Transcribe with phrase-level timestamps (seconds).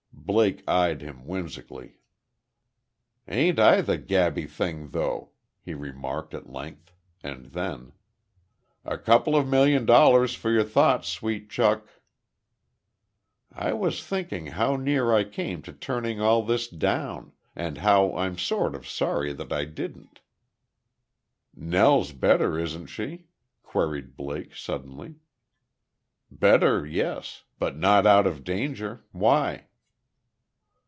[0.23, 1.97] Blake eyed him, whimsically.
[3.27, 6.93] "Ain't I the gabby thing, though?" he remarked, at length.
[7.21, 7.91] And then:
[8.85, 11.85] "A couple of million dollars for your thoughts, sweet chuck."
[13.51, 18.37] "I was thinking how near I came to turning this all down and how I'm
[18.37, 20.21] sort of sorry that I didn't."
[21.53, 23.25] "Nell's better, isn't she?"
[23.63, 25.15] queried Blake, suddenly.
[26.29, 29.03] "Better, yes; but not out of danger.
[29.11, 29.65] Why?"